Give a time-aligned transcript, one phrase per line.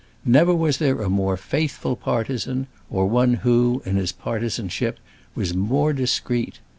[0.25, 4.97] Never was there a more faithful partisan, or one who, in his partisanship,
[5.35, 6.57] was more discreet.